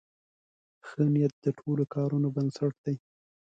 [0.87, 2.95] ښه نیت د ټولو کارونو بنسټ دی.